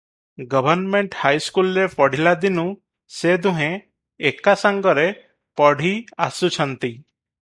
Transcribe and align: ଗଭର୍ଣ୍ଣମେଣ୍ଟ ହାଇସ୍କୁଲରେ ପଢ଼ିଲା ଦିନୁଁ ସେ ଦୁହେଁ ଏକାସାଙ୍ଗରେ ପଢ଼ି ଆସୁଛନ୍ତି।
ଗଭର୍ଣ୍ଣମେଣ୍ଟ 0.51 1.17
ହାଇସ୍କୁଲରେ 1.23 1.83
ପଢ଼ିଲା 1.99 2.33
ଦିନୁଁ 2.45 2.63
ସେ 3.17 3.35
ଦୁହେଁ 3.43 3.69
ଏକାସାଙ୍ଗରେ 4.31 5.05
ପଢ଼ି 5.63 5.93
ଆସୁଛନ୍ତି। 6.29 6.93